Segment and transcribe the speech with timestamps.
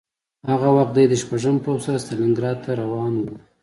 [0.49, 3.23] هغه وخت دی د شپږم پوځ سره ستالینګراډ ته روان و